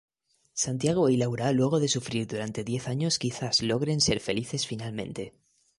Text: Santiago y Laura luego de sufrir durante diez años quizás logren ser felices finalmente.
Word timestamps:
Santiago 0.55 1.09
y 1.09 1.17
Laura 1.17 1.51
luego 1.51 1.79
de 1.79 1.87
sufrir 1.87 2.25
durante 2.25 2.63
diez 2.63 2.87
años 2.87 3.19
quizás 3.19 3.61
logren 3.61 4.01
ser 4.01 4.19
felices 4.19 4.65
finalmente. 4.65 5.35